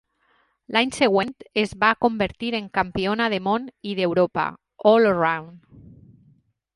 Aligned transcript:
L'any 0.75 0.91
següent 0.99 1.33
es 1.63 1.75
va 1.83 1.89
convertir 2.05 2.49
en 2.61 2.69
campiona 2.77 3.27
de 3.33 3.41
món 3.49 3.67
i 3.91 3.93
d'Europa 4.01 4.47
"All-Around". 4.93 5.85